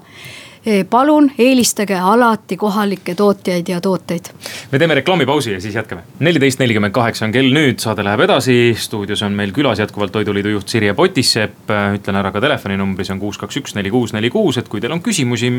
[0.90, 4.30] palun eelistage alati kohalikke tootjaid ja tooteid.
[4.72, 6.02] me teeme reklaamipausi ja siis jätkame.
[6.18, 8.74] neliteist nelikümmend kaheksa on kell nüüd, saade läheb edasi.
[8.78, 11.68] stuudios on meil külas jätkuvalt Toiduliidu juht Sirje Potissepp.
[11.68, 14.80] ütlen ära ka telefoninumbri, see on kuus, kaks, üks, neli, kuus, neli, kuus, et kui
[14.80, 15.50] teil on küsimusi,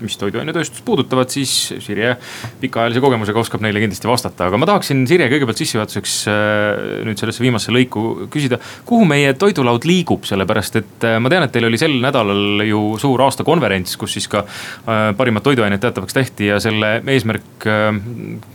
[0.00, 2.16] mis toiduainetööstust puudutavad, siis Sirje
[2.60, 4.50] pikaajalise kogemusega oskab neile kindlasti vastata.
[4.50, 9.86] aga ma tahaksin Sirje kõigepealt sissejuhatuseks äh, nüüd sellesse viimasse lõiku küsida, kuhu meie toidulaud
[9.86, 14.18] liigub, sellepärast et äh, ma tean, et teil oli sel nädalal ju suur aastakonverents, kus
[14.18, 17.90] siis ka ka äh, parimad toiduained teatavaks tehti ja selle eesmärk, äh,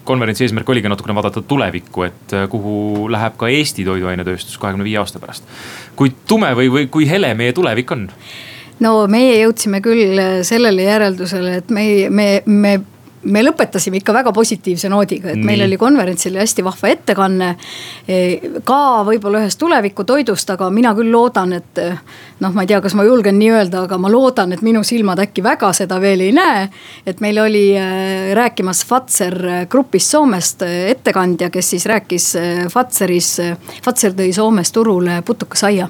[0.08, 5.00] konverentsi eesmärk oligi natukene vaadata tulevikku, et äh, kuhu läheb ka Eesti toiduainetööstus kahekümne viie
[5.02, 5.48] aasta pärast.
[5.96, 8.10] kui tume või, või kui hele meie tulevik on?
[8.84, 12.80] no meie jõudsime küll sellele järeldusele, et me, me, me
[13.26, 15.46] me lõpetasime ikka väga positiivse noodiga, et Nii.
[15.48, 17.50] meil oli konverentsil hästi vahva ettekanne.
[18.08, 18.20] E,
[18.68, 21.82] ka võib-olla ühest tulevikutoidust, aga mina küll loodan, et
[22.40, 25.22] noh, ma ei tea, kas ma julgen nii öelda, aga ma loodan, et minu silmad
[25.26, 26.70] äkki väga seda veel ei näe.
[27.06, 33.38] et meil oli e, rääkimas Fazer grupist Soomest ettekandja, kes siis rääkis e, Fazeris,
[33.84, 35.90] Fazer tõi Soomes turule putukasaia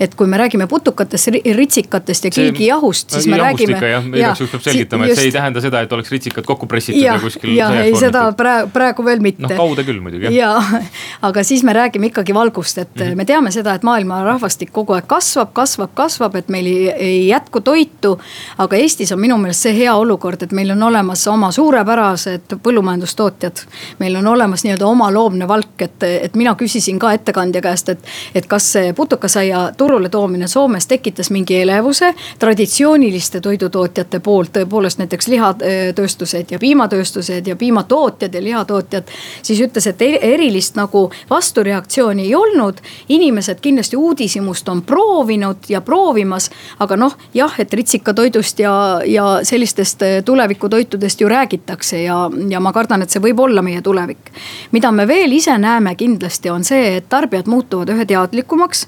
[0.00, 3.80] et kui me räägime putukatest, ritsikatest ja kilgijahust, siis me räägime.
[3.80, 7.02] jah, igaks juhuks peab selgitama, et see ei tähenda seda, et oleks ritsikad kokku pressitud
[7.02, 7.54] ja, ja kuskil.
[7.56, 9.46] jah, ei seda praegu, praegu veel mitte.
[9.46, 10.52] noh, kaude küll muidugi ja,
[11.28, 13.16] aga siis me räägime ikkagi valgust, et mm -hmm.
[13.16, 17.28] me teame seda, et maailma rahvastik kogu aeg kasvab, kasvab, kasvab, et meil ei, ei
[17.28, 18.18] jätku toitu.
[18.58, 23.66] aga Eestis on minu meelest see hea olukord, et meil on olemas oma suurepärased põllumajandustootjad.
[23.98, 27.98] meil on olemas nii-öelda oma loomne valk, et, et mina küsisin ka ettekandja käest, et,
[28.34, 35.00] et kas see putukasaia ja turule toomine Soomes tekitas mingi elevuse traditsiooniliste toidutootjate poolt, tõepoolest
[35.00, 39.04] näiteks lihatööstused ja piimatööstused ja piimatootjad ja lihatootjad.
[39.42, 42.74] siis ütles, et erilist nagu vastureaktsiooni ei olnud.
[43.08, 50.02] inimesed kindlasti uudishimust on proovinud ja proovimas, aga noh, jah, et ritsikatoidust ja, ja sellistest
[50.24, 54.32] tulevikutoitudest ju räägitakse ja, ja ma kardan, et see võib olla meie tulevik.
[54.72, 58.86] mida me veel ise näeme kindlasti on see, et tarbijad muutuvad ühe teadlikumaks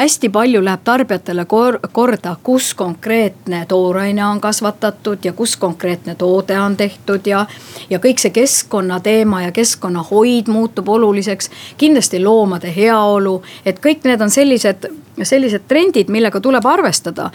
[0.00, 6.60] hästi palju läheb tarbijatele kor korda, kus konkreetne tooraine on kasvatatud ja kus konkreetne toode
[6.60, 7.44] on tehtud ja.
[7.90, 11.50] ja kõik see keskkonnateema ja keskkonnahoid muutub oluliseks.
[11.76, 14.88] kindlasti loomade heaolu, et kõik need on sellised,
[15.24, 17.30] sellised trendid, millega tuleb arvestada.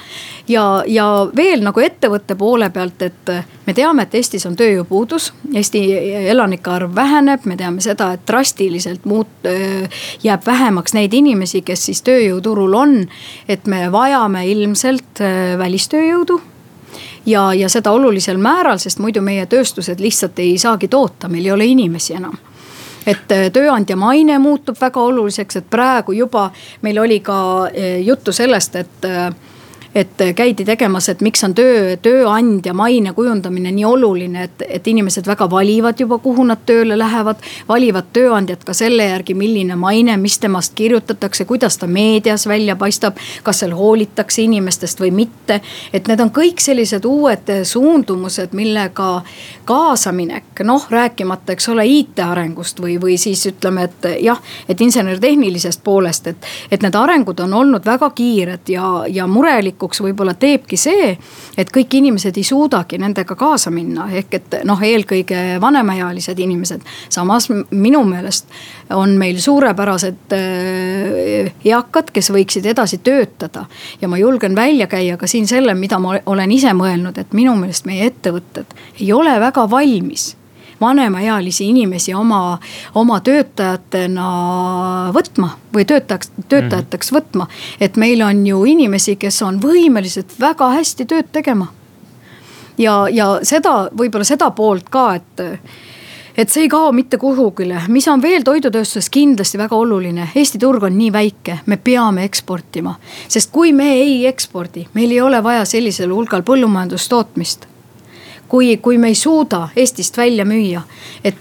[0.47, 3.31] ja, ja veel nagu ettevõtte poole pealt, et
[3.65, 5.33] me teame, et Eestis on tööjõupuudus.
[5.53, 5.81] Eesti
[6.29, 9.49] elanike arv väheneb, me teame seda, et drastiliselt muut-,
[10.23, 13.07] jääb vähemaks neid inimesi, kes siis tööjõuturul turul on,
[13.49, 16.41] et me vajame ilmselt äh, välistööjõudu.
[17.25, 21.55] Ja, ja seda olulisel määral, sest muidu meie tööstused lihtsalt ei saagi toota, meil ei
[21.55, 22.37] ole inimesi enam
[23.05, 26.49] et äh, tööandja maine muutub väga oluliseks, et praegu juba
[26.81, 29.09] meil oli ka äh, juttu sellest, et
[29.95, 35.27] et käidi tegemas, et miks on töö, tööandja maine kujundamine nii oluline, et, et inimesed
[35.27, 37.39] väga valivad juba, kuhu nad tööle lähevad.
[37.67, 43.15] valivad tööandjat ka selle järgi, milline maine, mis temast kirjutatakse, kuidas ta meedias välja paistab.
[43.43, 45.62] kas seal hoolitakse inimestest või mitte.
[45.93, 49.21] et need on kõik sellised uued suundumused, millega
[49.65, 55.84] kaasaminek, noh rääkimata, eks ole, IT arengust või, või siis ütleme, et jah, et insener-tehnilisest
[55.84, 56.51] poolest, et.
[56.71, 61.17] et need arengud on olnud väga kiired ja, ja murelikku murelikuks võib-olla teebki see,
[61.57, 66.81] et kõik inimesed ei suudagi nendega kaasa minna, ehk et noh, eelkõige vanemaealised inimesed.
[67.09, 68.47] samas minu meelest
[68.91, 73.65] on meil suurepärased äh, eakad, kes võiksid edasi töötada.
[74.01, 77.55] ja ma julgen välja käia ka siin selle, mida ma olen ise mõelnud, et minu
[77.55, 78.65] meelest meie ettevõtted
[78.99, 80.35] ei ole väga valmis
[80.81, 82.57] vanemaealisi inimesi oma,
[82.95, 84.27] oma töötajatena
[85.15, 87.17] võtma või töötajaks, töötajateks -hmm.
[87.17, 87.47] võtma.
[87.79, 91.67] et meil on ju inimesi, kes on võimelised väga hästi tööd tegema.
[92.77, 95.41] ja, ja seda, võib-olla seda poolt ka, et
[96.38, 100.83] et see ei kao mitte kuhugile, mis on veel toidutööstuses kindlasti väga oluline, Eesti turg
[100.83, 102.95] on nii väike, me peame eksportima.
[103.27, 107.74] sest kui me ei ekspordi, meil ei ole vaja sellisel hulgal põllumajandustootmist
[108.55, 110.81] kui, kui me ei suuda Eestist välja müüa.
[111.23, 111.35] et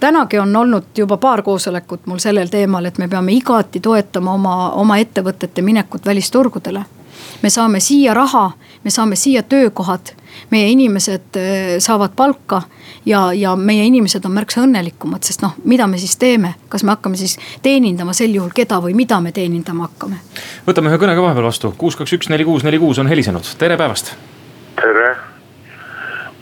[0.00, 4.70] tänagi on olnud juba paar koosolekut mul sellel teemal, et me peame igati toetama oma,
[4.70, 6.84] oma ettevõtete minekut välisturgudele.
[7.42, 8.50] me saame siia raha,
[8.84, 10.12] me saame siia töökohad,
[10.50, 12.62] meie inimesed äh, saavad palka
[13.06, 16.94] ja, ja meie inimesed on märksa õnnelikumad, sest noh, mida me siis teeme, kas me
[16.94, 20.22] hakkame siis teenindama sel juhul keda või mida me teenindama hakkame?
[20.68, 23.56] võtame ühe kõne ka vahepeal vastu, kuus, kaks, üks, neli, kuus, neli, kuus on helisenud,
[23.58, 24.14] tere päevast.
[24.78, 25.29] tere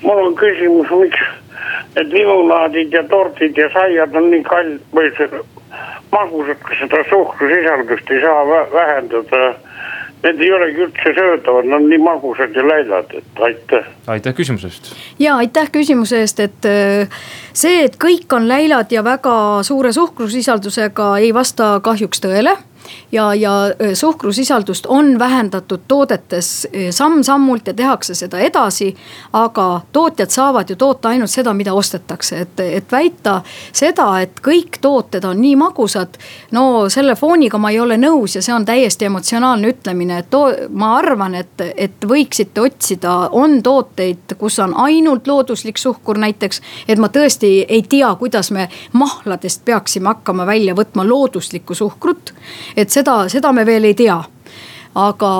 [0.02, 1.22] mul on küsimus, miks
[1.96, 5.10] need lilulaadid ja tordid ja saiad on nii kall- või
[6.12, 9.54] magusad, kas seda suhkrusisaldust ei saa vähendada.
[10.18, 13.84] Need ei olegi üldse söödavad, nad on nii magusad ja läilad, et aitäh.
[14.10, 14.88] aitäh küsimuse eest.
[15.18, 17.20] ja aitäh küsimuse eest, et äh,
[17.52, 22.56] see, et kõik on läilad ja väga suure suhkrusisaldusega ei vasta kahjuks tõele
[23.12, 23.52] ja, ja
[23.94, 28.96] suhkrusisaldust on vähendatud toodetes samm-sammult ja tehakse seda edasi.
[29.32, 33.40] aga tootjad saavad ju toota ainult seda, mida ostetakse, et, et väita
[33.72, 36.18] seda, et kõik tooted on nii magusad.
[36.50, 40.52] no selle fooniga ma ei ole nõus ja see on täiesti emotsionaalne ütlemine, et too,
[40.70, 46.60] ma arvan, et, et võiksite otsida, on tooteid, kus on ainult looduslik suhkur näiteks.
[46.88, 52.32] et ma tõesti ei tea, kuidas me mahladest peaksime hakkama välja võtma looduslikku suhkrut
[52.78, 54.22] et seda, seda me veel ei tea
[54.98, 55.30] aga,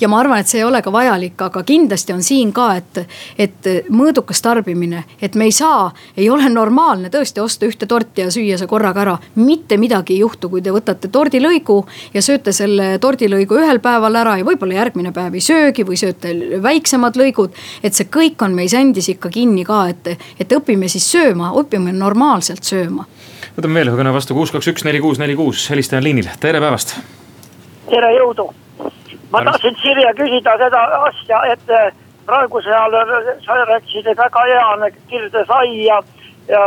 [0.00, 3.00] ja ma arvan, et see ei ole ka vajalik, aga kindlasti on siin ka, et,
[3.38, 8.30] et mõõdukas tarbimine, et me ei saa, ei ole normaalne tõesti osta ühte torti ja
[8.32, 9.16] süüa see korraga ära.
[9.34, 11.78] mitte midagi ei juhtu, kui te võtate tordilõigu
[12.14, 16.34] ja sööte selle tordilõigu ühel päeval ära ja võib-olla järgmine päev ei söögi või sööte
[16.62, 17.54] väiksemad lõigud.
[17.82, 21.92] et see kõik on meis endis ikka kinni ka, et, et õpime siis sööma, õpime
[21.92, 23.06] normaalselt sööma
[23.56, 26.28] võtame veel ühe kõne vastu, kuus, kaks, üks, neli, kuus, neli, kuus, helistaja on liinil,
[26.42, 26.96] tere päevast.
[27.90, 28.50] tere, jõudu.
[29.30, 31.90] ma tahtsin Sirje küsida seda asja, et eh,
[32.26, 36.00] praegusel ajal eh, sa rääkisid, et väga hea on kirdesai ja,
[36.48, 36.62] ja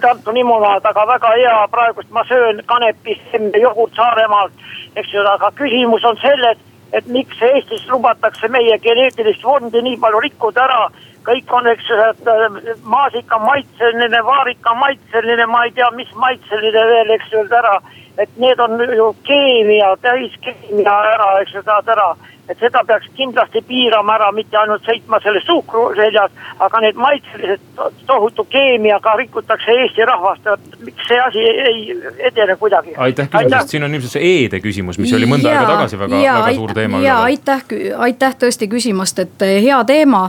[0.00, 4.64] Tartu limonaad, aga väga hea, praegust ma söön kanepist jogurt Saaremaalt,
[4.96, 6.58] eks ju, aga küsimus on selles,
[6.92, 10.86] et miks Eestis lubatakse meie geneetilist fondi nii palju rikkuda ära
[11.26, 17.34] kõik on, eks äh, maasika maitseline, vaarika maitseline, ma ei tea, mis maitseline veel, eks
[17.34, 17.80] ju, ära.
[18.18, 22.14] et need on ju keemia, täiskeemia ära, eks ju, saad ära.
[22.48, 26.30] et seda peaks kindlasti piirama ära, mitte ainult sõitma selle suhkru seljas,
[26.62, 30.46] aga need maitselised tohutu keemiaga rikutakse Eesti rahvast,
[30.86, 31.96] miks see asi ei
[32.30, 32.94] edene kuidagi?
[33.08, 36.22] aitäh küsimusest, siin on ilmselt see E-de küsimus, mis oli mõnda ja, aega tagasi väga,
[36.22, 37.02] väga suur teema.
[37.02, 37.66] ja aitäh,
[38.08, 40.28] aitäh tõesti küsimast, et hea teema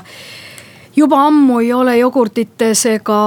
[0.97, 3.17] juba ammu ei ole jogurtites ega,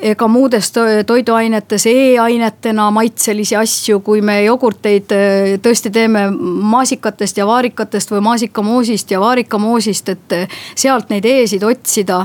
[0.00, 0.70] ega muudes
[1.06, 9.12] toiduainetes E-ainetena maitselisi asju, kui me jogurteid eh, tõesti teeme maasikatest ja vaarikatest või maasikamoosist
[9.12, 12.22] ja vaarikamoosist, et eh, sealt neid E-sid otsida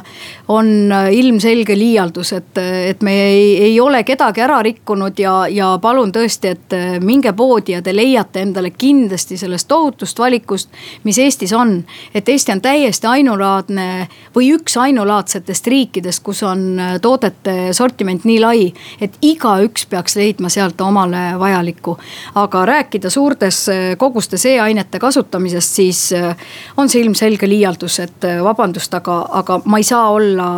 [0.48, 5.74] on eh, ilmselge liialdus, et, et me ei, ei ole kedagi ära rikkunud ja, ja
[5.84, 10.72] palun tõesti, et minge poodi ja te leiate endale kindlasti sellest tohutust valikust,
[11.04, 11.82] mis Eestis on.
[12.16, 18.26] et Eesti on täiesti ainulaadne või üks üks ainulaadsetest riikidest, kus on äh, toodete sortiment
[18.28, 18.68] nii lai,
[19.02, 21.98] et igaüks peaks leidma sealt omale vajalikku.
[22.36, 26.36] aga rääkida suurtes äh, kogustes e-ainete kasutamisest, siis äh,
[26.78, 30.50] on see ilmselge liialdus, et vabandust, aga, aga ma ei saa olla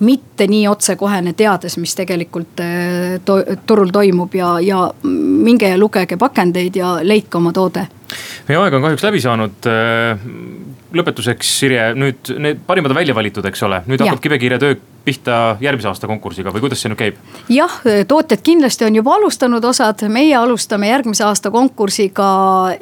[0.00, 2.60] mitte nii otsekohene, teades, mis tegelikult
[3.24, 7.86] to turul toimub ja, ja minge ja lugege pakendeid ja leidke oma toode
[8.48, 9.70] meie aeg on kahjuks läbi saanud
[10.96, 15.56] lõpetuseks, Sirje, nüüd need parimad on välja valitud, eks ole, nüüd hakkab kibekiire töö pihta
[15.60, 17.16] järgmise aasta konkursiga või kuidas see nüüd käib?
[17.48, 17.72] jah,
[18.08, 22.26] tootjad kindlasti on juba alustanud osad, meie alustame järgmise aasta konkursiga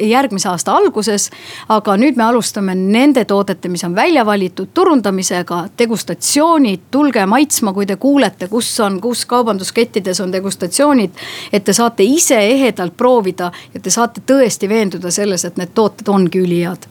[0.02, 1.30] järgmise aasta alguses.
[1.68, 7.86] aga nüüd me alustame nende toodete, mis on välja valitud, turundamisega, degustatsioonid, tulge maitsma, kui
[7.86, 11.10] te kuulete, kus on, kus kaubanduskettides on degustatsioonid.
[11.52, 16.08] et te saate ise ehedalt proovida ja te saate tõesti veenduda selles, et need tooted
[16.08, 16.90] ongi ülihead.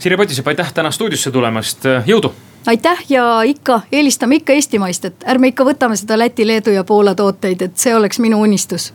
[0.00, 2.30] Sirje Potisepp, aitäh täna stuudiosse tulemast, jõudu!
[2.66, 7.12] Aitäh ja ikka eelistame ikka eestimaist, et ärme ikka võtame seda Läti, Leedu ja Poola
[7.14, 8.94] tooteid, et see oleks minu unistus